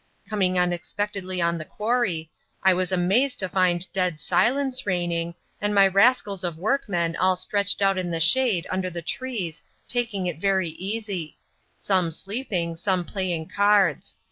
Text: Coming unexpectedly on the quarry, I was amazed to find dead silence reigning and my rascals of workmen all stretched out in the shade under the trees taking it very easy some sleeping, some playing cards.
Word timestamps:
Coming 0.27 0.57
unexpectedly 0.57 1.41
on 1.43 1.59
the 1.59 1.63
quarry, 1.65 2.31
I 2.63 2.73
was 2.73 2.91
amazed 2.91 3.37
to 3.37 3.47
find 3.47 3.85
dead 3.93 4.19
silence 4.19 4.87
reigning 4.87 5.35
and 5.61 5.75
my 5.75 5.85
rascals 5.85 6.43
of 6.43 6.57
workmen 6.57 7.15
all 7.15 7.35
stretched 7.35 7.83
out 7.83 7.99
in 7.99 8.09
the 8.09 8.19
shade 8.19 8.65
under 8.71 8.89
the 8.89 9.03
trees 9.03 9.61
taking 9.87 10.25
it 10.25 10.41
very 10.41 10.69
easy 10.69 11.37
some 11.75 12.09
sleeping, 12.09 12.75
some 12.75 13.05
playing 13.05 13.49
cards. 13.55 14.17